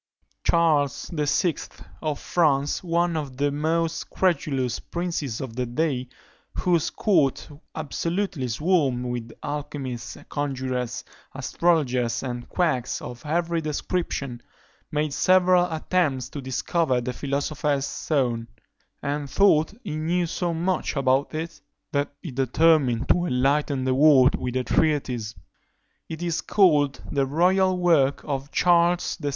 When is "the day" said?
5.55-6.09